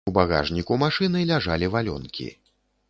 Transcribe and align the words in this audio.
У 0.09 0.11
багажніку 0.17 0.79
машыны 0.85 1.23
ляжалі 1.33 1.71
валёнкі. 1.77 2.27